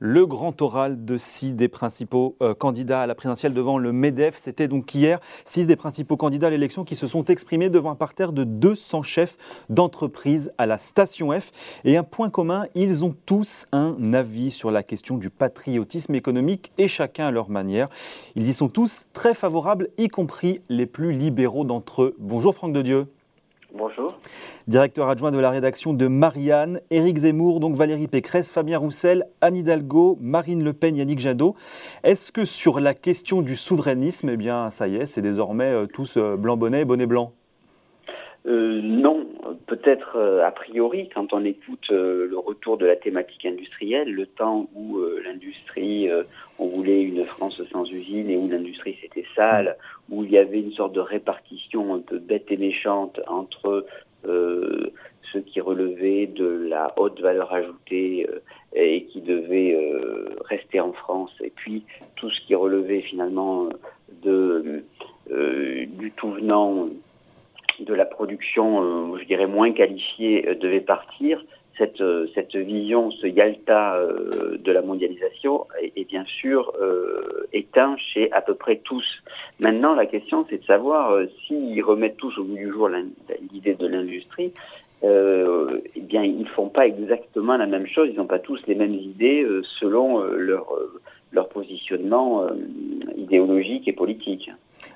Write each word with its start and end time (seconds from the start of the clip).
Le 0.00 0.26
grand 0.26 0.62
oral 0.62 1.04
de 1.04 1.16
six 1.16 1.54
des 1.54 1.66
principaux 1.66 2.36
euh, 2.40 2.54
candidats 2.54 3.02
à 3.02 3.06
la 3.08 3.16
présidentielle 3.16 3.52
devant 3.52 3.78
le 3.78 3.92
MEDEF, 3.92 4.36
c'était 4.36 4.68
donc 4.68 4.94
hier 4.94 5.18
six 5.44 5.66
des 5.66 5.74
principaux 5.74 6.16
candidats 6.16 6.46
à 6.46 6.50
l'élection 6.50 6.84
qui 6.84 6.94
se 6.94 7.08
sont 7.08 7.24
exprimés 7.24 7.68
devant 7.68 7.90
un 7.90 7.96
parterre 7.96 8.32
de 8.32 8.44
200 8.44 9.02
chefs 9.02 9.36
d'entreprise 9.70 10.52
à 10.56 10.66
la 10.66 10.78
station 10.78 11.32
F. 11.32 11.50
Et 11.84 11.96
un 11.96 12.04
point 12.04 12.30
commun, 12.30 12.66
ils 12.76 13.04
ont 13.04 13.12
tous 13.26 13.66
un 13.72 14.14
avis 14.14 14.52
sur 14.52 14.70
la 14.70 14.84
question 14.84 15.16
du 15.16 15.30
patriotisme 15.30 16.14
économique 16.14 16.70
et 16.78 16.86
chacun 16.86 17.26
à 17.26 17.30
leur 17.32 17.50
manière. 17.50 17.88
Ils 18.36 18.48
y 18.48 18.52
sont 18.52 18.68
tous 18.68 19.06
très 19.12 19.34
favorables, 19.34 19.88
y 19.98 20.06
compris 20.06 20.60
les 20.68 20.86
plus 20.86 21.10
libéraux 21.10 21.64
d'entre 21.64 22.02
eux. 22.02 22.16
Bonjour 22.20 22.54
Franck 22.54 22.72
de 22.72 22.82
Dieu. 22.82 23.08
Bonjour. 23.74 24.18
Directeur 24.66 25.10
adjoint 25.10 25.30
de 25.30 25.38
la 25.38 25.50
rédaction 25.50 25.92
de 25.92 26.06
Marianne, 26.06 26.80
Éric 26.90 27.18
Zemmour, 27.18 27.60
donc 27.60 27.76
Valérie 27.76 28.08
Pécresse, 28.08 28.48
Fabien 28.48 28.78
Roussel, 28.78 29.26
Anne 29.42 29.56
Hidalgo, 29.56 30.16
Marine 30.22 30.64
Le 30.64 30.72
Pen, 30.72 30.96
Yannick 30.96 31.18
Jadot. 31.18 31.54
Est-ce 32.02 32.32
que 32.32 32.46
sur 32.46 32.80
la 32.80 32.94
question 32.94 33.42
du 33.42 33.56
souverainisme, 33.56 34.30
eh 34.30 34.38
bien, 34.38 34.70
ça 34.70 34.88
y 34.88 34.96
est, 34.96 35.06
c'est 35.06 35.20
désormais 35.20 35.70
euh, 35.70 35.86
tous 35.86 36.16
euh, 36.16 36.36
blanc 36.36 36.56
bonnet, 36.56 36.86
bonnet 36.86 37.06
blanc? 37.06 37.34
Euh, 38.46 38.80
non, 38.82 39.26
peut-être 39.66 40.16
a 40.42 40.50
priori, 40.52 41.10
quand 41.12 41.32
on 41.32 41.44
écoute 41.44 41.90
le 41.90 42.38
retour 42.38 42.78
de 42.78 42.86
la 42.86 42.96
thématique 42.96 43.44
industrielle, 43.44 44.10
le 44.10 44.26
temps 44.26 44.68
où 44.74 44.98
l'industrie, 45.24 46.08
on 46.58 46.68
voulait 46.68 47.02
une 47.02 47.24
France 47.26 47.60
sans 47.70 47.84
usine 47.90 48.30
et 48.30 48.36
où 48.36 48.48
l'industrie 48.48 48.96
c'était 49.02 49.26
sale, 49.34 49.76
où 50.08 50.24
il 50.24 50.30
y 50.30 50.38
avait 50.38 50.60
une 50.60 50.72
sorte 50.72 50.92
de 50.92 51.00
répartition 51.00 51.94
un 51.94 52.00
peu 52.00 52.18
bête 52.18 52.46
et 52.50 52.56
méchante 52.56 53.20
entre 53.26 53.84
euh, 54.26 54.90
ceux 55.32 55.40
qui 55.40 55.60
relevaient 55.60 56.26
de 56.26 56.46
la 56.68 56.94
haute 56.96 57.20
valeur 57.20 57.52
ajoutée 57.52 58.26
euh, 58.30 58.40
et 58.74 59.04
qui 59.04 59.20
devaient 59.20 59.74
euh, 59.74 60.30
rester 60.46 60.80
en 60.80 60.94
France, 60.94 61.30
et 61.42 61.52
puis 61.54 61.84
tout 62.16 62.30
ce 62.30 62.40
qui 62.46 62.54
relevait 62.54 63.02
finalement 63.02 63.68
du 64.22 66.12
tout 66.16 66.30
venant 66.30 66.88
de 67.80 67.94
la 67.94 68.04
production, 68.04 69.16
je 69.16 69.24
dirais, 69.24 69.46
moins 69.46 69.72
qualifiée, 69.72 70.56
devait 70.60 70.80
partir 70.80 71.42
cette, 71.78 72.02
cette 72.34 72.56
vision, 72.56 73.10
ce 73.12 73.26
Yalta 73.26 73.94
euh, 73.94 74.58
de 74.58 74.72
la 74.72 74.82
mondialisation 74.82 75.66
est, 75.80 76.04
bien 76.08 76.24
sûr 76.24 76.72
euh, 76.80 77.46
éteint 77.52 77.96
chez 77.96 78.30
à 78.32 78.40
peu 78.40 78.54
près 78.54 78.76
tous. 78.76 79.06
Maintenant, 79.60 79.94
la 79.94 80.06
question, 80.06 80.44
c'est 80.50 80.58
de 80.58 80.64
savoir 80.64 81.12
euh, 81.12 81.26
s'ils 81.46 81.82
remettent 81.82 82.16
tous 82.16 82.36
au 82.38 82.44
bout 82.44 82.56
du 82.56 82.70
jour 82.70 82.90
l'idée 83.52 83.74
de 83.74 83.86
l'industrie. 83.86 84.52
Euh, 85.04 85.80
eh 85.94 86.00
bien, 86.00 86.24
ils 86.24 86.48
font 86.48 86.68
pas 86.68 86.86
exactement 86.86 87.56
la 87.56 87.66
même 87.66 87.86
chose. 87.86 88.08
Ils 88.12 88.16
n'ont 88.16 88.26
pas 88.26 88.40
tous 88.40 88.58
les 88.66 88.74
mêmes 88.74 88.94
idées 88.94 89.46
selon 89.78 90.20
leur 90.24 90.66
leur 91.32 91.48
positionnement 91.48 92.46
idéologique 93.16 93.86
et 93.88 93.92
politique. 93.92 94.50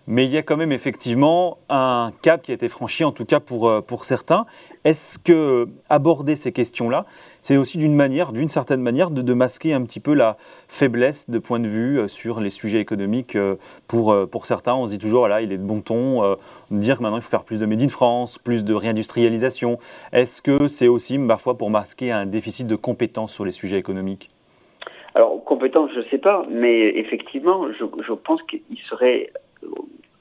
Mais 0.07 0.25
il 0.25 0.31
y 0.33 0.37
a 0.37 0.43
quand 0.43 0.57
même 0.57 0.73
effectivement 0.73 1.59
un 1.69 2.13
cap 2.23 2.43
qui 2.43 2.51
a 2.51 2.55
été 2.55 2.69
franchi, 2.69 3.05
en 3.05 3.13
tout 3.13 3.25
cas 3.25 3.39
pour, 3.41 3.69
euh, 3.69 3.81
pour 3.81 4.05
certains. 4.05 4.47
Est-ce 4.85 5.19
que 5.19 5.69
aborder 5.89 6.35
ces 6.35 6.51
questions-là, 6.51 7.07
c'est 7.41 7.57
aussi 7.57 7.79
d'une 7.79 7.95
manière, 7.95 8.33
d'une 8.33 8.49
certaine 8.49 8.81
manière, 8.81 9.11
de, 9.11 9.33
masquer 9.33 9.73
un 9.73 9.83
petit 9.83 10.01
peu 10.01 10.15
la 10.15 10.37
faiblesse 10.69 11.31
de 11.31 11.39
point 11.39 11.61
de 11.61 11.69
vue 11.69 12.01
euh, 12.01 12.09
sur 12.09 12.41
les 12.41 12.51
sujets 12.51 12.81
économiques 12.81 13.37
euh, 13.37 13.57
pour, 13.87 14.15
pour 14.29 14.47
certains? 14.47 14.75
On 14.75 14.87
se 14.87 14.93
dit 14.93 14.99
toujours, 14.99 15.29
là, 15.29 15.41
il 15.41 15.53
est 15.53 15.59
de 15.59 15.63
bon 15.63 15.81
ton 15.81 16.23
de 16.23 16.79
dire 16.79 16.99
que 16.99 17.03
maintenant 17.03 17.19
il 17.19 17.23
faut 17.23 17.31
faire 17.31 17.45
plus 17.45 17.59
de 17.59 17.67
Made 17.67 17.83
in 17.83 17.89
France, 17.89 18.39
plus 18.39 18.65
de 18.65 18.75
réindustrialisation. 18.75 19.79
Est-ce 20.13 20.43
que 20.43 20.67
c'est 20.69 20.89
aussi 20.89 21.19
parfois 21.19 21.57
pour 21.57 21.71
masquer 21.71 22.11
un 22.11 22.27
déficit 22.27 22.67
de 22.67 22.77
compétences 22.77 23.33
sur 23.33 23.45
les 23.45 23.53
sujets 23.53 23.79
économiques? 23.79 24.29
Alors, 25.15 25.45
compétences, 25.45 25.91
je 25.95 26.01
ne 26.01 26.05
sais 26.05 26.19
pas, 26.19 26.47
mais 26.51 26.89
effectivement, 26.97 27.71
je, 27.73 27.85
je 28.03 28.13
pense 28.13 28.43
qu'il 28.45 28.79
serait 28.89 29.31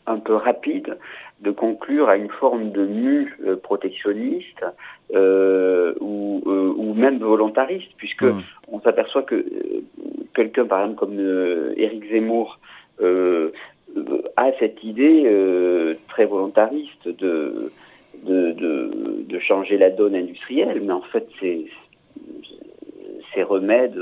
un 0.07 0.17
peu 0.17 0.35
rapide 0.35 0.97
de 1.41 1.51
conclure 1.51 2.09
à 2.09 2.17
une 2.17 2.29
forme 2.29 2.71
de 2.71 2.85
mu 2.85 3.35
euh, 3.45 3.55
protectionniste 3.55 4.65
euh, 5.13 5.93
ou, 5.99 6.43
euh, 6.45 6.73
ou, 6.75 6.93
même 6.93 7.19
volontariste, 7.19 7.91
puisque 7.97 8.23
mmh. 8.23 8.41
on 8.71 8.81
s'aperçoit 8.81 9.23
que 9.23 9.45
quelqu'un, 10.35 10.65
par 10.65 10.81
exemple, 10.81 10.99
comme 10.99 11.73
Éric 11.77 12.09
Zemmour, 12.11 12.59
a 14.37 14.51
cette 14.59 14.83
idée 14.83 15.95
très 16.07 16.25
volontariste 16.25 17.07
de 17.07 17.71
de, 18.23 18.51
de, 18.51 19.23
de, 19.25 19.39
changer 19.39 19.77
la 19.79 19.89
donne 19.89 20.15
industrielle, 20.15 20.81
mais 20.83 20.93
en 20.93 21.01
fait, 21.01 21.27
ces, 21.39 21.65
ces 23.33 23.41
remèdes 23.41 23.97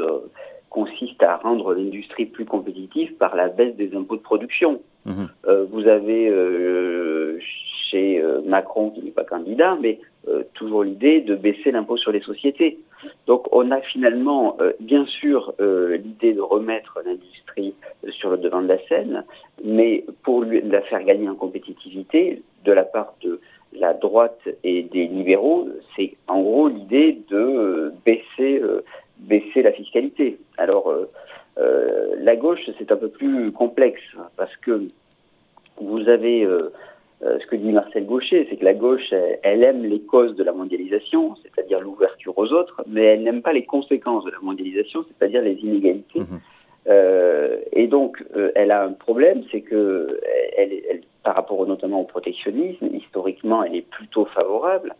consistent 0.70 1.24
à 1.24 1.38
rendre 1.38 1.74
l'industrie 1.74 2.26
plus 2.26 2.46
compétitive 2.46 3.14
par 3.16 3.36
la 3.36 3.48
baisse 3.48 3.76
des 3.76 3.96
impôts 3.96 4.18
de 4.18 4.22
production. 4.22 4.80
Mhm. 5.06 5.30
Euh, 5.48 5.66
vous 5.72 5.88
avez 5.88 6.30
euh, 6.30 7.40
chez 7.90 8.22
euh, 8.22 8.42
Macron, 8.46 8.92
qui 8.92 9.02
n'est 9.02 9.12
pas 9.12 9.24
candidat, 9.24 9.78
mais 9.82 10.00
toujours 10.54 10.84
l'idée 10.84 11.22
de 11.22 11.34
baisser 11.34 11.72
l'impôt 11.72 11.98
sur 11.98 12.12
les 12.12 12.20
sociétés. 12.20 12.78
Donc 13.26 13.48
on 13.52 13.72
a 13.72 13.82
finalement, 13.82 14.58
bien 14.80 15.06
sûr, 15.08 15.56
l'idée 15.60 16.34
de 16.34 16.42
remettre 16.42 17.00
l'industrie 17.04 17.74
sur 18.10 18.30
le 18.30 18.38
devant 18.38 18.62
de 18.62 18.68
la 18.68 18.78
scène, 18.88 19.24
mais 19.64 20.06
pour 20.22 20.44
lui, 20.44 20.62
la 20.62 20.82
faire 20.82 21.04
gagner 21.04 21.28
en 21.28 21.34
compétitivité, 21.34 22.44
de 22.64 22.72
la 22.72 22.84
part 22.84 23.16
de 23.24 23.40
la 23.74 23.96
droite 23.96 24.40
et 24.64 24.84
des 24.84 25.08
libéraux, 25.08 25.68
c'est 25.96 26.16
en 26.28 26.42
gros 26.42 26.68
l'idée 26.68 27.18
de 27.30 27.92
baisser, 28.06 28.62
baisser 29.18 29.64
la 29.64 29.72
fiscalité. 29.72 30.38
Alors 30.60 30.94
euh, 31.60 32.16
la 32.20 32.36
gauche, 32.36 32.60
c'est 32.78 32.92
un 32.92 32.96
peu 32.96 33.10
plus 33.10 33.52
complexe 33.52 34.02
parce 34.38 34.56
que 34.58 34.84
vous 35.82 36.08
avez 36.08 36.44
euh, 36.44 36.72
euh, 37.24 37.38
ce 37.40 37.48
que 37.48 37.56
dit 37.56 37.72
Marcel 37.72 38.06
Gaucher, 38.06 38.48
c'est 38.50 38.58
que 38.58 38.66
la 38.66 38.74
gauche, 38.74 39.14
elle, 39.44 39.64
aime 39.64 39.84
les 39.84 40.02
causes 40.02 40.36
de 40.36 40.44
la 40.44 40.54
mondialisation, 40.54 41.36
c'est-à-dire 41.44 41.82
l'ouverture 41.82 42.38
aux 42.38 42.52
autres, 42.54 42.84
mais 42.88 43.04
elle 43.04 43.24
n'aime 43.24 43.42
pas 43.42 43.54
les 43.54 43.66
conséquences 43.66 44.26
de 44.26 44.32
la 44.32 44.40
mondialisation, 44.42 45.04
c'est-à-dire 45.08 45.42
les 45.42 45.56
inégalités. 45.56 46.20
Mhm. 46.20 46.40
et 47.74 47.88
donc, 47.88 48.24
elle 48.56 48.72
a 48.72 48.84
un 48.84 48.94
problème, 48.94 49.44
c'est 49.52 49.62
que 49.62 50.20
elle, 50.58 50.72
elle, 50.90 51.02
par 51.30 51.36
rapport 51.36 51.64
notamment 51.68 52.02
au 52.02 52.06
protectionnisme, 52.06 52.88
historiquement, 52.92 53.64
elle 53.64 53.76
est 53.76 53.88
plutôt 53.88 54.26
favorable, 54.26 54.96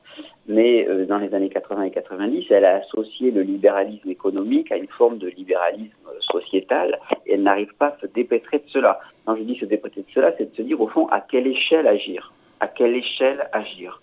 mais 0.46 0.88
euh, 0.88 1.08
dans 1.08 1.18
les 1.18 1.34
années 1.34 1.50
80 1.50 1.86
et 1.86 1.90
90, 1.90 2.46
elle 2.52 2.66
a 2.66 2.76
associé 2.76 3.32
le 3.32 3.42
libéralisme 3.42 4.08
économique 4.12 4.72
à 4.72 4.78
une 4.78 4.90
forme 4.90 5.18
de 5.18 5.28
libéralisme 5.28 6.08
sociétal, 6.20 7.00
et 7.26 7.34
elle 7.34 7.42
n'arrive 7.42 7.74
pas 7.80 7.88
à 7.88 7.98
se 8.00 8.06
dépêtrer 8.06 8.60
de 8.60 8.66
cela. 8.68 9.00
Quand 9.26 9.38
je 9.38 9.42
dis 9.42 9.58
se 9.58 9.66
dépêtrer 9.66 10.02
de 10.02 10.12
cela, 10.14 10.32
c'est 10.38 10.52
de 10.52 10.56
se 10.56 10.62
dire 10.62 10.80
au 10.80 10.88
fond 10.88 11.08
à 11.08 11.20
quelle 11.20 11.48
échelle 11.48 11.88
agir, 11.88 12.32
à 12.60 12.68
quelle 12.68 12.96
échelle 12.96 13.50
agir? 13.52 14.00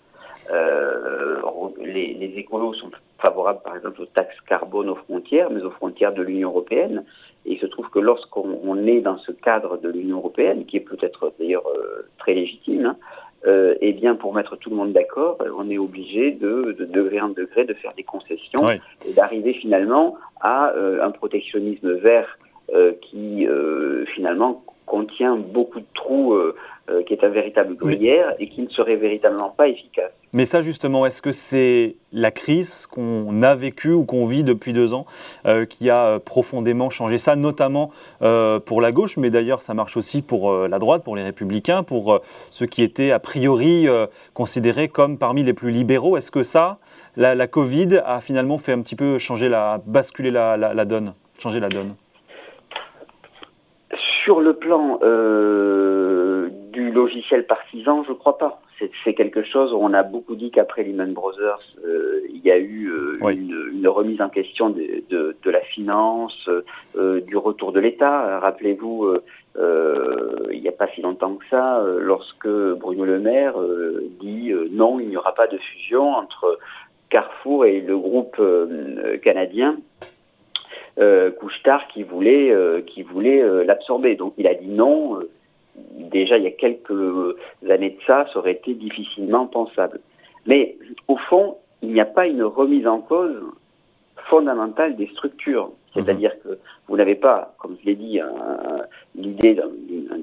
Euh, 0.51 1.41
les, 1.79 2.13
les 2.13 2.33
écolos 2.37 2.73
sont 2.73 2.91
favorables, 3.19 3.61
par 3.63 3.75
exemple, 3.75 4.01
aux 4.01 4.05
taxes 4.05 4.39
carbone 4.47 4.89
aux 4.89 4.95
frontières, 4.95 5.49
mais 5.49 5.61
aux 5.61 5.71
frontières 5.71 6.13
de 6.13 6.21
l'Union 6.21 6.49
européenne. 6.49 7.03
Et 7.45 7.53
il 7.53 7.59
se 7.59 7.65
trouve 7.65 7.89
que 7.89 7.99
lorsqu'on 7.99 8.85
est 8.85 9.01
dans 9.01 9.17
ce 9.19 9.31
cadre 9.31 9.77
de 9.77 9.89
l'Union 9.89 10.17
européenne, 10.17 10.65
qui 10.65 10.77
est 10.77 10.81
peut-être 10.81 11.33
d'ailleurs 11.39 11.67
euh, 11.67 12.07
très 12.17 12.33
légitime, 12.33 12.85
hein, 12.85 12.97
euh, 13.45 13.75
eh 13.81 13.93
bien, 13.93 14.15
pour 14.15 14.33
mettre 14.33 14.55
tout 14.57 14.69
le 14.69 14.75
monde 14.75 14.93
d'accord, 14.93 15.37
on 15.57 15.69
est 15.69 15.77
obligé 15.77 16.31
de, 16.31 16.75
de, 16.77 16.85
degré 16.85 17.21
en 17.21 17.29
degré 17.29 17.65
de 17.65 17.73
faire 17.73 17.93
des 17.95 18.03
concessions 18.03 18.69
et 19.07 19.13
d'arriver 19.13 19.53
finalement 19.53 20.17
à 20.41 20.73
un 20.75 21.11
protectionnisme 21.11 21.93
vert 21.93 22.37
qui 23.01 23.47
finalement 24.13 24.63
contient 24.87 25.35
beaucoup 25.35 25.81
de 25.81 25.85
trous, 25.93 26.33
euh, 26.33 26.55
euh, 26.89 27.03
qui 27.03 27.13
est 27.13 27.23
un 27.23 27.29
véritable 27.29 27.75
gruyère 27.75 28.33
et 28.39 28.49
qui 28.49 28.61
ne 28.61 28.69
serait 28.69 28.95
véritablement 28.95 29.49
pas 29.49 29.67
efficace. 29.67 30.13
Mais 30.33 30.45
ça, 30.45 30.61
justement, 30.61 31.05
est-ce 31.05 31.21
que 31.21 31.31
c'est 31.31 31.95
la 32.11 32.31
crise 32.31 32.85
qu'on 32.87 33.41
a 33.41 33.55
vécue 33.55 33.91
ou 33.91 34.03
qu'on 34.03 34.25
vit 34.27 34.43
depuis 34.43 34.73
deux 34.73 34.93
ans 34.93 35.05
euh, 35.45 35.65
qui 35.65 35.89
a 35.89 36.19
profondément 36.19 36.89
changé 36.89 37.17
ça, 37.17 37.35
notamment 37.35 37.91
pour 38.65 38.81
la 38.81 38.91
gauche, 38.91 39.17
mais 39.17 39.29
d'ailleurs, 39.29 39.61
ça 39.61 39.73
marche 39.73 39.97
aussi 39.97 40.21
pour 40.21 40.51
la 40.51 40.79
droite, 40.79 41.03
pour 41.03 41.15
les 41.15 41.23
républicains, 41.23 41.83
pour 41.83 42.19
ceux 42.49 42.65
qui 42.65 42.83
étaient 42.83 43.11
a 43.11 43.19
priori 43.19 43.87
considérés 44.33 44.87
comme 44.87 45.17
parmi 45.17 45.43
les 45.43 45.53
plus 45.53 45.71
libéraux? 45.71 46.17
Est-ce 46.17 46.31
que 46.31 46.43
ça, 46.43 46.77
la, 47.15 47.47
Covid, 47.47 48.01
a 48.05 48.21
finalement 48.21 48.57
fait 48.57 48.73
un 48.73 48.81
petit 48.81 48.95
peu 48.95 49.17
changer 49.17 49.49
la, 49.49 49.81
basculer 49.85 50.31
la, 50.31 50.85
donne, 50.85 51.13
changer 51.39 51.59
la 51.59 51.69
donne? 51.69 51.95
Sur 54.23 54.41
le 54.41 54.53
plan 54.53 54.99
euh, 55.03 56.49
du 56.77 56.91
logiciel 56.91 57.47
partisan, 57.47 58.03
je 58.03 58.13
crois 58.13 58.37
pas. 58.37 58.61
C'est 59.03 59.15
quelque 59.15 59.43
chose 59.43 59.73
où 59.73 59.77
on 59.77 59.93
a 59.93 60.03
beaucoup 60.03 60.35
dit 60.35 60.51
qu'après 60.51 60.83
Lehman 60.83 61.11
Brothers, 61.11 61.63
euh, 61.83 62.21
il 62.29 62.41
y 62.45 62.51
a 62.51 62.57
eu 62.59 62.91
euh, 62.91 63.29
une, 63.29 63.87
remise 63.87 64.21
en 64.21 64.29
question 64.29 64.69
de, 64.69 65.03
de, 65.09 65.49
la 65.49 65.61
finance, 65.61 66.47
du 66.95 67.35
retour 67.35 67.71
de 67.71 67.79
l'État. 67.79 68.39
Rappelez-vous, 68.39 69.15
il 69.55 70.61
n'y 70.61 70.67
a 70.67 70.71
pas 70.71 70.87
si 70.93 71.01
longtemps 71.01 71.33
que 71.35 71.45
ça, 71.49 71.83
lorsque 71.99 72.47
Bruno 72.47 73.05
Le 73.05 73.17
Maire 73.17 73.55
dit 74.19 74.51
non, 74.71 74.99
il 74.99 75.07
n'y 75.07 75.17
aura 75.17 75.33
pas 75.33 75.47
de 75.47 75.57
fusion 75.57 76.09
entre 76.09 76.59
Carrefour 77.09 77.65
et 77.65 77.81
le 77.81 77.97
groupe 77.97 78.39
canadien 79.23 79.77
euh, 80.99 81.29
Couchetard 81.31 81.87
qui 81.89 82.01
voulait, 82.01 82.51
euh, 82.51 82.81
qui 82.81 83.03
voulait 83.03 83.41
euh, 83.41 83.63
l'absorber. 83.63 84.15
Donc 84.15 84.33
il 84.37 84.47
a 84.47 84.55
dit 84.55 84.67
non. 84.67 85.19
Déjà 85.77 86.37
il 86.37 86.43
y 86.43 86.47
a 86.47 86.51
quelques 86.51 87.35
années 87.69 87.91
de 87.91 88.01
ça, 88.05 88.27
ça 88.31 88.39
aurait 88.39 88.53
été 88.53 88.73
difficilement 88.73 89.47
pensable. 89.47 89.99
Mais 90.45 90.77
au 91.07 91.17
fond, 91.17 91.57
il 91.81 91.93
n'y 91.93 92.01
a 92.01 92.05
pas 92.05 92.27
une 92.27 92.43
remise 92.43 92.87
en 92.87 92.99
cause 92.99 93.35
fondamentale 94.29 94.95
des 94.95 95.07
structures. 95.07 95.71
C'est-à-dire 95.93 96.33
mhm. 96.35 96.51
que 96.51 96.59
vous 96.87 96.97
n'avez 96.97 97.15
pas, 97.15 97.55
comme 97.59 97.77
je 97.81 97.85
l'ai 97.85 97.95
dit, 97.95 98.19
l'idée 99.15 99.59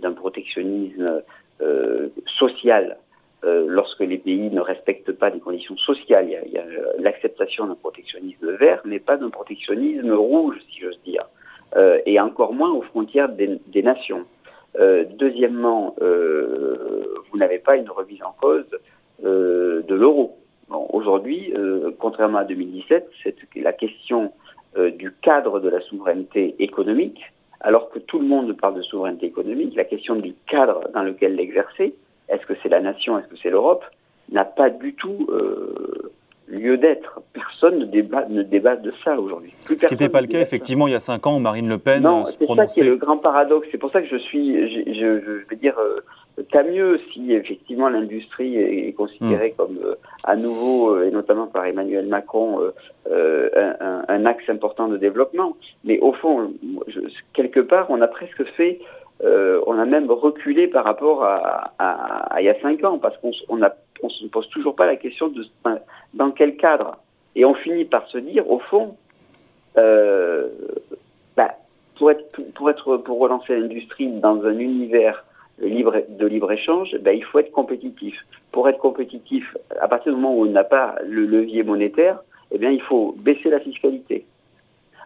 d'un 0.01 0.13
protectionnisme 0.13 1.23
euh, 1.61 2.09
social 2.39 2.97
euh, 3.45 3.67
lorsque 3.69 4.01
les 4.01 4.19
pays 4.19 4.51
ne 4.51 4.61
respectent 4.61 5.13
pas 5.13 5.31
des 5.31 5.39
conditions 5.39 5.77
sociales. 5.77 6.27
Il 6.47 6.53
y 6.53 6.59
a, 6.59 6.65
l'acceptation 6.99 7.67
d'un 7.67 7.75
protectionnisme 7.75 8.53
vert, 8.53 8.81
mais 8.85 8.99
pas 8.99 9.17
d'un 9.17 9.31
protectionnisme 9.31 10.13
rouge, 10.13 10.57
si 10.71 10.81
j'ose 10.81 10.99
dire, 11.05 11.25
euh, 11.77 11.99
et 12.07 12.19
encore 12.19 12.55
moins 12.55 12.73
aux 12.73 12.83
frontières 12.83 13.29
des, 13.29 13.61
des 13.67 13.83
nations. 13.83 14.25
Euh, 14.79 15.05
deuxièmement, 15.19 15.95
euh, 16.03 17.05
vous 17.31 17.39
n'avez 17.39 17.59
pas 17.59 17.77
une 17.77 17.91
remise 17.91 18.23
en 18.23 18.35
cause 18.41 18.67
euh, 19.25 19.83
de 19.83 19.95
l'euro. 19.95 20.39
Bon, 20.69 20.87
Aujourd'hui, 20.93 21.53
contrairement 21.99 22.39
à 22.39 22.45
2017, 22.45 23.11
c'est 23.23 23.37
la 23.57 23.73
question 23.75 24.33
du 24.77 25.13
cadre 25.23 25.61
de 25.61 25.69
la 25.69 25.81
souveraineté 25.83 26.57
économique, 26.59 27.21
alors 27.61 27.91
que 27.91 27.99
tout 27.99 28.19
le 28.19 28.27
monde 28.27 28.57
parle 28.57 28.77
de 28.77 28.83
souveraineté 28.83 29.27
économique, 29.27 29.77
la 29.77 29.85
question 29.85 30.17
du 30.17 30.35
cadre 30.49 30.89
dans 30.95 31.03
lequel 31.03 31.37
l'exercer, 31.37 31.95
est-ce 32.31 32.47
que 32.47 32.55
c'est 32.63 32.71
la 32.71 32.81
nation, 32.81 33.19
est-ce 33.19 33.29
que 33.29 33.37
c'est 33.37 33.51
l'Europe, 33.51 33.85
n'a 34.33 34.47
pas 34.47 34.71
du 34.71 34.95
tout 34.95 35.29
lieu 36.55 36.79
d'être. 36.79 37.21
Personne 37.33 37.79
ne 37.79 37.85
débat, 37.85 38.27
ne 38.29 38.43
débat 38.43 38.77
de 38.77 38.93
ça 39.05 39.19
aujourd'hui. 39.19 39.53
Ce 39.61 39.75
qui 39.75 39.95
n'était 39.95 40.09
pas 40.09 40.21
le 40.21 40.27
cas, 40.27 40.41
effectivement, 40.41 40.87
il 40.87 40.93
y 40.93 40.97
a 40.97 41.01
cinq 41.01 41.27
ans, 41.27 41.39
Marine 41.41 41.69
Le 41.69 41.79
Pen 41.79 42.03
non, 42.03 42.25
se 42.25 42.39
prononçait. 42.39 42.69
C'est 42.69 42.75
ça 42.75 42.75
qui 42.75 42.81
est 42.81 42.91
le 42.91 42.97
grand 42.97 43.19
paradoxe. 43.19 43.69
C'est 43.71 43.79
pour 43.79 43.91
ça 43.91 44.03
que 44.03 44.09
je 44.09 44.17
suis, 44.17 44.55
je, 44.69 44.93
je, 44.93 45.21
je 45.21 45.49
vais 45.49 45.57
dire, 45.57 45.79
euh, 45.79 46.01
tant 46.51 46.65
mieux 46.65 47.01
si 47.13 47.33
effectivement 47.33 47.89
l'industrie 47.89 48.57
est, 48.57 48.93
considérée 48.93 49.51
hmm. 49.51 49.57
comme 49.57 49.79
euh, 49.85 49.95
à 50.25 50.37
nouveau, 50.37 50.91
euh, 50.91 51.07
et 51.07 51.11
notamment 51.11 51.47
par 51.47 51.65
Emmanuel 51.67 52.07
Macron, 52.07 52.61
euh, 53.11 53.51
un, 53.81 54.05
un, 54.09 54.27
axe 54.27 54.49
important 54.49 54.89
de 54.89 54.97
développement. 54.97 55.57
Mais 55.85 55.99
au 56.01 56.13
fond, 56.13 56.53
je, 56.89 57.01
quelque 57.33 57.61
part, 57.61 57.87
on 57.91 58.01
a 58.01 58.09
presque 58.09 58.45
fait 58.57 58.81
euh, 59.23 59.61
on 59.67 59.79
a 59.79 59.85
même 59.85 60.11
reculé 60.11 60.67
par 60.67 60.85
rapport 60.85 61.25
à, 61.25 61.73
à, 61.79 62.35
à 62.35 62.41
il 62.41 62.45
y 62.45 62.49
a 62.49 62.61
cinq 62.61 62.83
ans, 62.85 62.99
parce 62.99 63.17
qu'on 63.19 63.31
on 63.49 63.63
on 64.05 64.11
se 64.11 64.27
pose 64.27 64.49
toujours 64.51 64.77
pas 64.77 64.87
la 64.87 64.97
question 64.97 65.29
de 65.29 65.45
dans 66.15 66.31
quel 66.31 66.57
cadre. 66.57 66.99
Et 67.37 67.45
on 67.45 67.55
finit 67.55 67.85
par 67.85 68.07
se 68.09 68.19
dire, 68.19 68.49
au 68.49 68.59
fond, 68.59 68.97
euh, 69.79 70.49
bah, 71.37 71.55
pour 71.97 72.11
être 72.11 72.97
pour 72.99 73.19
relancer 73.19 73.57
l'industrie 73.57 74.09
dans 74.09 74.45
un 74.45 74.59
univers 74.59 75.25
libre 75.59 76.03
de 76.09 76.27
libre 76.27 76.53
échange, 76.53 76.97
bah, 77.01 77.13
il 77.13 77.25
faut 77.25 77.39
être 77.39 77.53
compétitif. 77.53 78.15
Pour 78.53 78.69
être 78.69 78.79
compétitif, 78.79 79.57
à 79.81 79.89
partir 79.89 80.13
du 80.13 80.21
moment 80.21 80.37
où 80.37 80.43
on 80.43 80.51
n'a 80.51 80.65
pas 80.65 80.97
le 81.05 81.27
levier 81.27 81.63
monétaire, 81.63 82.21
eh 82.53 82.59
bien, 82.59 82.71
il 82.71 82.83
faut 82.83 83.17
baisser 83.23 83.51
la 83.51 83.61
fiscalité. 83.61 84.27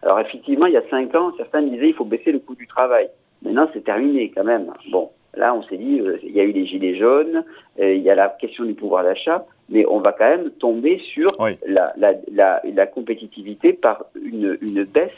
Alors 0.02 0.20
effectivement, 0.20 0.66
il 0.66 0.74
y 0.74 0.76
a 0.76 0.88
cinq 0.90 1.14
ans, 1.14 1.32
certains 1.36 1.62
disaient 1.62 1.88
il 1.88 1.94
faut 1.94 2.04
baisser 2.04 2.32
le 2.32 2.38
coût 2.38 2.54
du 2.54 2.66
travail. 2.66 3.08
Maintenant, 3.42 3.68
c'est 3.72 3.84
terminé 3.84 4.30
quand 4.30 4.44
même. 4.44 4.72
Bon, 4.90 5.10
là, 5.38 5.54
on 5.54 5.62
s'est 5.62 5.76
dit, 5.76 6.00
euh, 6.00 6.18
il 6.22 6.32
y 6.32 6.40
a 6.40 6.44
eu 6.44 6.52
les 6.52 6.66
gilets 6.66 6.96
jaunes, 6.96 7.44
euh, 7.80 7.94
il 7.94 8.02
y 8.02 8.10
a 8.10 8.14
la 8.14 8.28
question 8.28 8.64
du 8.64 8.74
pouvoir 8.74 9.04
d'achat, 9.04 9.46
mais 9.70 9.86
on 9.86 10.00
va 10.00 10.12
quand 10.12 10.28
même 10.28 10.50
tomber 10.50 11.00
sur 11.14 11.28
la, 11.66 11.92
la, 11.96 12.14
la, 12.32 12.60
la, 12.64 12.86
compétitivité 12.86 13.72
par 13.72 14.04
une, 14.20 14.58
une, 14.60 14.84
baisse 14.84 15.12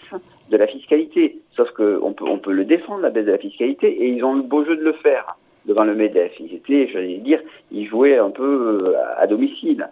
de 0.50 0.56
la 0.56 0.66
fiscalité. 0.66 1.38
Sauf 1.56 1.70
qu'on 1.70 2.12
peut, 2.12 2.26
on 2.26 2.38
peut 2.38 2.52
le 2.52 2.64
défendre, 2.64 3.00
la 3.00 3.10
baisse 3.10 3.26
de 3.26 3.32
la 3.32 3.38
fiscalité, 3.38 3.88
et 3.88 4.08
ils 4.08 4.22
ont 4.24 4.34
le 4.34 4.42
beau 4.42 4.64
jeu 4.64 4.76
de 4.76 4.82
le 4.82 4.92
faire 4.92 5.36
devant 5.66 5.84
le 5.84 5.94
MEDEF. 5.94 6.32
Ils 6.38 6.54
étaient, 6.54 6.88
j'allais 6.92 7.18
dire, 7.18 7.40
ils 7.70 7.86
jouaient 7.86 8.18
un 8.18 8.30
peu 8.30 8.92
euh, 8.94 8.94
à 9.16 9.26
domicile, 9.26 9.88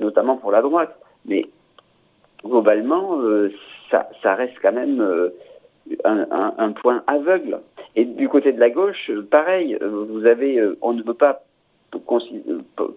notamment 0.00 0.36
pour 0.36 0.52
la 0.52 0.62
droite. 0.62 0.94
Mais 1.24 1.46
globalement, 2.44 3.20
ça, 3.90 4.08
ça, 4.22 4.34
reste 4.34 4.56
quand 4.60 4.72
même 4.72 5.00
un, 6.04 6.26
un, 6.30 6.54
un, 6.58 6.72
point 6.72 7.02
aveugle. 7.06 7.60
Et 7.96 8.04
du 8.04 8.28
côté 8.28 8.52
de 8.52 8.60
la 8.60 8.70
gauche, 8.70 9.10
pareil, 9.30 9.78
vous 9.80 10.26
avez, 10.26 10.58
euh, 10.58 10.78
on 10.82 10.92
ne 10.92 11.02
peut 11.02 11.14
pas 11.14 11.44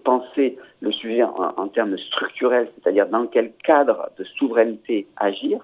penser 0.04 0.56
le 0.80 0.92
sujet 0.92 1.22
en, 1.22 1.52
en 1.56 1.68
termes 1.68 1.96
structurels, 1.98 2.68
c'est-à-dire 2.74 3.08
dans 3.08 3.26
quel 3.26 3.52
cadre 3.64 4.10
de 4.18 4.24
souveraineté 4.24 5.06
agir. 5.16 5.60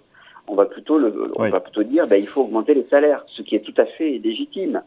On 0.48 0.54
va 0.54 0.66
plutôt, 0.66 0.98
le, 0.98 1.28
on 1.36 1.48
va 1.48 1.60
plutôt 1.60 1.82
dire, 1.82 2.04
ben, 2.08 2.16
il 2.16 2.26
faut 2.26 2.42
augmenter 2.42 2.74
les 2.74 2.86
salaires, 2.90 3.24
ce 3.28 3.42
qui 3.42 3.54
est 3.54 3.60
tout 3.60 3.74
à 3.80 3.86
fait 3.86 4.18
légitime. 4.18 4.82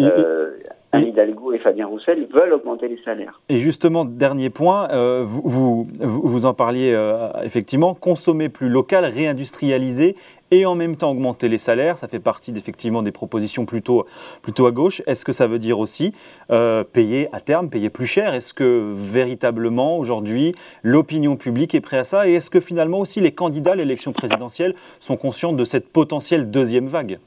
Euh, 0.00 0.58
Anne 0.92 1.08
Hidalgo 1.08 1.52
et 1.52 1.58
Fabien 1.58 1.86
Roussel 1.86 2.26
veulent 2.32 2.52
augmenter 2.52 2.88
les 2.88 2.98
salaires. 3.02 3.40
Et 3.48 3.58
justement, 3.58 4.04
dernier 4.04 4.50
point, 4.50 4.90
euh, 4.90 5.24
vous, 5.26 5.42
vous, 5.44 6.20
vous, 6.22 6.44
en 6.44 6.52
parliez 6.52 6.92
euh, 6.92 7.28
effectivement, 7.42 7.94
consommer 7.94 8.48
plus 8.48 8.68
local, 8.68 9.04
réindustrialiser 9.06 10.16
et 10.52 10.66
en 10.66 10.76
même 10.76 10.96
temps 10.96 11.10
augmenter 11.10 11.48
les 11.48 11.58
salaires, 11.58 11.96
ça 11.96 12.06
fait 12.06 12.20
partie 12.20 12.52
effectivement 12.56 13.02
des 13.02 13.10
propositions 13.10 13.64
plutôt, 13.64 14.06
plutôt 14.42 14.66
à 14.66 14.70
gauche. 14.70 15.02
Est-ce 15.06 15.24
que 15.24 15.32
ça 15.32 15.46
veut 15.46 15.58
dire 15.58 15.80
aussi 15.80 16.12
euh, 16.50 16.84
payer 16.84 17.28
à 17.32 17.40
terme, 17.40 17.70
payer 17.70 17.88
plus 17.88 18.06
cher? 18.06 18.34
Est-ce 18.34 18.52
que 18.52 18.92
véritablement 18.94 19.98
aujourd'hui 19.98 20.54
l'opinion 20.82 21.36
publique 21.36 21.74
est 21.74 21.80
prête 21.80 22.00
à 22.00 22.04
ça? 22.04 22.28
Et 22.28 22.34
est-ce 22.34 22.50
que 22.50 22.60
finalement 22.60 23.00
aussi 23.00 23.20
les 23.20 23.32
candidats 23.32 23.72
à 23.72 23.76
l'élection 23.76 24.12
présidentielle 24.12 24.74
sont 25.00 25.16
conscients 25.16 25.54
de 25.54 25.64
cette 25.64 25.90
potentielle 25.90 26.50
deuxième 26.50 26.86
vague? 26.86 27.18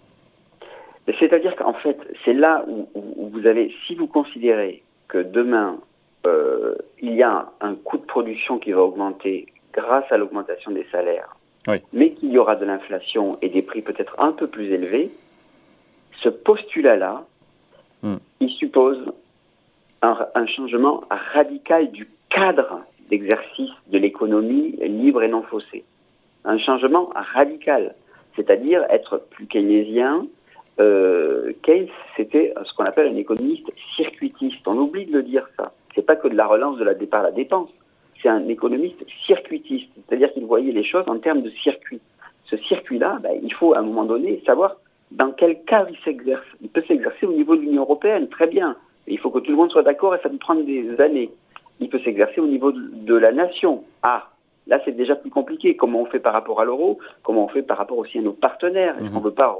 C'est-à-dire 1.20 1.56
qu'en 1.56 1.74
fait, 1.74 1.98
c'est 2.24 2.34
là 2.34 2.64
où, 2.68 2.88
vous 3.32 3.48
avez, 3.48 3.74
si 3.88 3.96
vous 3.96 4.08
considérez 4.08 4.84
que 5.08 5.18
demain, 5.18 5.78
euh, 6.28 6.76
il 7.02 7.16
y 7.16 7.24
a 7.24 7.48
un 7.62 7.76
coût 7.76 7.98
de 7.98 8.06
production 8.06 8.60
qui 8.60 8.72
va 8.72 8.82
augmenter 8.82 9.48
grâce 9.74 10.06
à 10.12 10.18
l'augmentation 10.18 10.72
des 10.72 10.86
salaires, 10.92 11.35
mais 11.94 12.12
qu'il 12.12 12.32
y 12.32 12.38
aura 12.38 12.56
de 12.56 12.66
l'inflation 12.66 13.38
et 13.42 13.50
des 13.50 13.62
prix 13.62 13.82
peut-être 13.82 14.16
un 14.20 14.32
peu 14.32 14.48
plus 14.48 14.72
élevés, 14.72 15.10
ce 16.22 16.30
postulat-là, 16.30 17.26
hmm. 18.04 18.18
il 18.40 18.50
suppose 18.52 19.00
un, 20.02 20.18
un, 20.36 20.48
changement 20.48 21.04
radical 21.10 21.92
du 21.92 22.08
cadre 22.30 22.82
d'exercice 23.10 23.72
de 23.88 23.98
l'économie 23.98 24.76
libre 24.82 25.24
et 25.24 25.28
non 25.28 25.44
faussée. 25.44 25.84
Un 26.44 26.58
changement 26.58 27.10
radical, 27.34 27.96
c'est-à-dire 28.36 28.84
être 28.90 29.18
plus 29.32 29.48
keynésien, 29.48 30.28
euh, 30.80 31.54
Keynes, 31.64 31.88
c'était 32.18 32.54
ce 32.64 32.74
qu'on 32.74 32.84
appelle 32.84 33.08
un 33.08 33.18
économiste 33.18 33.72
circuitiste. 33.96 34.68
On 34.68 34.78
oublie 34.78 35.06
de 35.06 35.14
le 35.14 35.24
dire 35.24 35.48
ça. 35.58 35.72
C'est 35.94 36.06
pas 36.06 36.16
que 36.16 36.28
de 36.28 36.36
la 36.36 36.46
relance 36.46 36.78
de 36.78 36.84
la 36.84 36.94
départ 36.94 37.22
à 37.22 37.26
la 37.26 37.32
dépense. 37.32 37.70
C'est 38.22 38.30
un 38.30 38.48
économiste 38.48 39.06
circuitiste, 39.26 39.90
voyait 40.56 40.72
les 40.72 40.86
choses 40.86 41.04
en 41.08 41.20
termes 41.20 41.42
de 41.42 41.50
circuit. 41.50 42.00
Ce 42.46 42.56
circuit-là, 42.58 43.20
ben, 43.22 43.34
il 43.44 43.54
faut 43.54 43.74
à 43.74 43.80
un 43.80 43.82
moment 43.82 44.06
donné 44.06 44.42
savoir 44.46 44.78
dans 45.12 45.32
quel 45.32 45.62
cadre 45.64 45.90
il 45.92 45.98
s'exerce. 46.06 46.46
Il 46.62 46.70
peut 46.70 46.84
s'exercer 46.88 47.26
au 47.26 47.34
niveau 47.34 47.56
de 47.58 47.62
l'Union 47.62 47.82
européenne, 47.82 48.30
très 48.30 48.48
bien. 48.48 48.78
Il 49.08 49.20
faut 49.20 49.32
que 49.32 49.40
tout 49.40 49.52
le 49.52 49.58
monde 49.58 49.72
soit 49.72 49.84
d'accord 49.84 50.16
et 50.16 50.20
ça 50.24 50.30
peut 50.30 50.38
prendre 50.38 50.64
des 50.64 51.00
années. 51.02 51.30
Il 51.82 51.90
peut 51.90 52.00
s'exercer 52.00 52.40
au 52.40 52.48
niveau 52.48 52.72
de, 52.72 53.16
la 53.16 53.32
nation. 53.34 53.84
Ah, 54.02 54.30
Là, 54.68 54.80
c'est 54.84 54.96
déjà 54.96 55.16
plus 55.16 55.30
compliqué. 55.30 55.76
Comment 55.76 56.02
on 56.02 56.06
fait 56.06 56.20
par 56.20 56.34
rapport 56.34 56.60
à 56.60 56.66
l'euro? 56.66 56.98
Comment 57.22 57.46
on 57.46 57.50
fait 57.50 57.62
par 57.62 57.78
rapport 57.78 58.00
aussi 58.00 58.18
à 58.18 58.22
nos 58.22 58.34
partenaires? 58.34 58.96
Est-ce 58.98 59.12
qu'on 59.12 59.20
mhm. 59.20 59.26
veut 59.26 59.32
pas, 59.32 59.56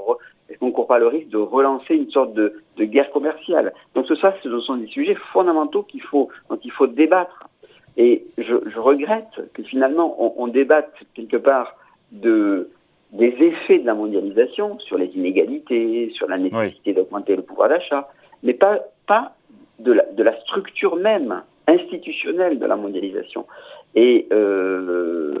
est-ce 0.48 0.58
qu'on 0.58 0.72
court 0.72 0.88
pas 0.88 0.98
le 0.98 1.06
risque 1.06 1.28
de 1.28 1.36
relancer 1.36 1.94
une 1.94 2.10
sorte 2.10 2.32
de, 2.34 2.54
de 2.76 2.84
guerre 2.84 3.10
commerciale? 3.12 3.72
Donc, 3.94 4.06
ça, 4.20 4.34
ce 4.42 4.60
sont 4.60 4.76
des 4.76 4.88
sujets 4.88 5.16
fondamentaux 5.32 5.84
qu'il 5.84 6.02
faut, 6.02 6.28
dont 6.50 6.58
il 6.64 6.72
faut 6.72 6.88
débattre. 6.88 7.48
Et 7.96 8.26
je, 8.38 8.54
je 8.66 8.78
regrette 8.78 9.50
que 9.54 9.62
finalement, 9.62 10.16
on, 10.18 10.44
on, 10.44 10.48
débatte 10.48 10.92
quelque 11.14 11.36
part 11.36 11.76
de 12.12 12.70
des 13.12 13.34
effets 13.40 13.78
de 13.78 13.86
la 13.86 13.94
mondialisation 13.94 14.78
sur 14.80 14.98
les 14.98 15.06
inégalités, 15.06 16.10
sur 16.14 16.28
la 16.28 16.38
nécessité 16.38 16.92
d'augmenter 16.92 17.36
le 17.36 17.42
pouvoir 17.42 17.68
d'achat, 17.68 18.08
mais 18.42 18.52
pas 18.52 18.80
pas 19.06 19.32
de 19.78 19.92
la, 19.92 20.04
de 20.12 20.22
la 20.22 20.38
structure 20.40 20.96
même 20.96 21.42
institutionnelle 21.66 22.58
de 22.58 22.66
la 22.66 22.76
mondialisation. 22.76 23.46
Et 23.94 24.26
euh, 24.32 25.34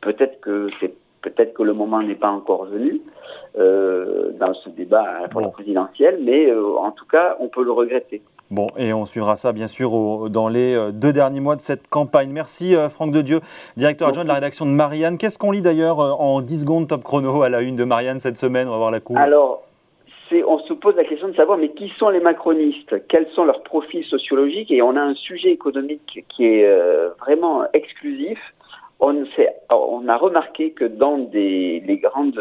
peut-être 0.00 0.40
que 0.40 0.68
c'est 0.80 0.94
peut-être 1.22 1.54
que 1.54 1.62
le 1.62 1.72
moment 1.72 2.02
n'est 2.02 2.14
pas 2.14 2.30
encore 2.30 2.66
venu 2.66 3.00
euh, 3.58 4.30
dans 4.38 4.54
ce 4.54 4.68
débat 4.70 5.28
pour 5.30 5.40
la 5.40 5.48
présidentielle, 5.48 6.20
mais 6.22 6.50
euh, 6.50 6.76
en 6.76 6.92
tout 6.92 7.06
cas, 7.06 7.36
on 7.40 7.48
peut 7.48 7.64
le 7.64 7.72
regretter. 7.72 8.22
Bon, 8.50 8.68
et 8.76 8.92
on 8.92 9.04
suivra 9.04 9.34
ça 9.36 9.52
bien 9.52 9.66
sûr 9.66 10.30
dans 10.30 10.48
les 10.48 10.92
deux 10.92 11.12
derniers 11.12 11.40
mois 11.40 11.56
de 11.56 11.60
cette 11.60 11.88
campagne. 11.88 12.30
Merci 12.30 12.74
Franck 12.90 13.10
de 13.10 13.20
Dieu, 13.20 13.40
directeur 13.76 14.08
adjoint 14.08 14.22
de 14.22 14.28
la 14.28 14.34
rédaction 14.34 14.66
de 14.66 14.70
Marianne. 14.70 15.18
Qu'est-ce 15.18 15.38
qu'on 15.38 15.50
lit 15.50 15.62
d'ailleurs 15.62 15.98
en 15.98 16.40
10 16.42 16.60
secondes 16.60 16.88
top 16.88 17.02
chrono 17.02 17.42
à 17.42 17.48
la 17.48 17.60
une 17.60 17.74
de 17.74 17.84
Marianne 17.84 18.20
cette 18.20 18.36
semaine? 18.36 18.68
On 18.68 18.72
va 18.72 18.76
voir 18.76 18.90
la 18.92 19.00
cour. 19.00 19.18
Alors, 19.18 19.66
on 20.46 20.58
se 20.60 20.72
pose 20.72 20.96
la 20.96 21.04
question 21.04 21.28
de 21.28 21.34
savoir, 21.34 21.58
mais 21.58 21.70
qui 21.70 21.90
sont 21.98 22.08
les 22.08 22.20
macronistes? 22.20 23.06
Quels 23.08 23.28
sont 23.30 23.44
leurs 23.44 23.62
profils 23.62 24.04
sociologiques? 24.04 24.70
Et 24.70 24.82
on 24.82 24.96
a 24.96 25.00
un 25.00 25.14
sujet 25.14 25.50
économique 25.50 26.24
qui 26.28 26.44
est 26.44 26.64
euh, 26.64 27.10
vraiment 27.20 27.64
exclusif. 27.72 28.38
on, 29.00 30.08
a 30.08 30.16
remarqué 30.16 30.70
que 30.72 30.84
dans 30.84 31.18
des, 31.18 31.82
les 31.86 31.98
grandes 31.98 32.40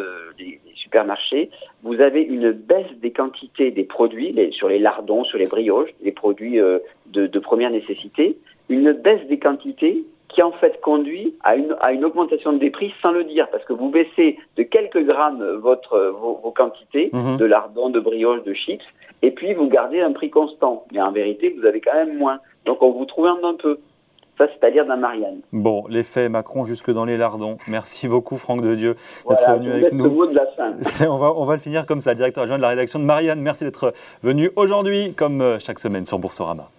supermarchés, 0.95 1.49
vous 1.83 1.99
avez 1.99 2.21
une 2.21 2.51
baisse 2.51 2.91
des 3.01 3.11
quantités 3.11 3.71
des 3.71 3.83
produits, 3.83 4.31
les, 4.31 4.51
sur 4.51 4.69
les 4.69 4.79
lardons, 4.79 5.25
sur 5.25 5.37
les 5.37 5.45
brioches, 5.45 5.89
les 6.01 6.13
produits 6.13 6.59
euh, 6.59 6.79
de, 7.07 7.27
de, 7.27 7.39
première 7.39 7.69
nécessité, 7.69 8.37
une 8.69 8.93
baisse 8.93 9.27
des 9.27 9.37
quantités 9.37 10.03
qui 10.29 10.41
en 10.41 10.51
fait 10.53 10.79
conduit 10.81 11.35
à 11.43 11.57
une, 11.57 11.75
à 11.81 11.91
une 11.91 12.05
augmentation 12.05 12.53
des 12.53 12.69
prix 12.69 12.93
sans 13.01 13.11
le 13.11 13.25
dire, 13.25 13.49
parce 13.51 13.65
que 13.65 13.73
vous 13.73 13.89
baissez 13.89 14.37
de 14.55 14.63
quelques 14.63 15.05
grammes 15.05 15.43
votre, 15.61 16.13
vos, 16.19 16.39
vos 16.41 16.51
quantités 16.51 17.09
mhm. 17.11 17.37
de 17.37 17.45
lardons, 17.45 17.89
de 17.89 17.99
brioches, 17.99 18.43
de 18.43 18.53
chips, 18.53 18.83
et 19.21 19.31
puis 19.31 19.53
vous 19.53 19.67
gardez 19.67 19.99
un 19.99 20.13
prix 20.13 20.29
constant. 20.29 20.85
Mais 20.93 21.01
en 21.01 21.11
vérité, 21.11 21.53
vous 21.57 21.65
avez 21.65 21.81
quand 21.81 21.93
même 21.93 22.17
moins. 22.17 22.39
Donc 22.65 22.81
on 22.81 22.91
vous 22.91 23.05
trouve 23.05 23.27
un 23.27 23.55
peu. 23.55 23.79
Ça, 24.37 24.47
c'est-à-dire 24.47 24.85
d'un 24.85 24.97
Marianne. 24.97 25.39
Bon, 25.53 25.85
l'effet 25.89 26.27
Macron 26.27 26.65
jusque 26.65 26.91
dans 26.91 27.05
les 27.05 27.15
lardons. 27.15 27.57
Merci 27.67 28.07
beaucoup, 28.07 28.37
Franck 28.37 28.61
de 28.61 28.75
Dieu, 28.75 28.95
d'être 29.29 29.51
venu 29.57 29.71
avec 29.71 29.93
nous. 29.93 30.03
Le 30.03 30.09
mot 30.09 30.25
de 30.25 30.35
la 30.35 30.45
fin. 30.47 30.73
On 31.09 31.17
va, 31.17 31.33
on 31.33 31.45
va 31.45 31.53
le 31.53 31.59
finir 31.59 31.85
comme 31.85 32.01
ça. 32.01 32.13
Directeur 32.15 32.43
adjoint 32.43 32.57
de 32.57 32.61
la 32.61 32.69
rédaction 32.69 32.99
de 32.99 33.05
Marianne, 33.05 33.39
merci 33.41 33.63
d'être 33.63 33.93
venu 34.23 34.51
aujourd'hui, 34.55 35.13
comme 35.13 35.41
euh, 35.41 35.59
chaque 35.59 35.79
semaine 35.79 36.05
sur 36.05 36.19
Boursorama. 36.19 36.69